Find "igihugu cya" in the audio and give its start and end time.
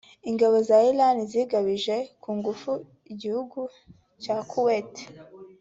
3.13-4.37